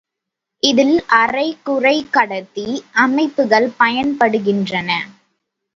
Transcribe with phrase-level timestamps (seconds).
[0.63, 2.67] இதில் அரை குறைக்கடத்தி
[3.03, 4.89] அமைப்புகள் பயன்படுகின்றன.